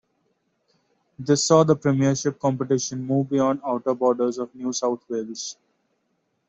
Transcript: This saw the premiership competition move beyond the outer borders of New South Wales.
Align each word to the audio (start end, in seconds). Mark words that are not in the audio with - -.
This 1.19 1.43
saw 1.45 1.63
the 1.63 1.75
premiership 1.75 2.39
competition 2.39 3.05
move 3.05 3.29
beyond 3.29 3.59
the 3.59 3.67
outer 3.67 3.93
borders 3.93 4.39
of 4.39 4.55
New 4.55 4.73
South 4.73 5.07
Wales. 5.07 5.57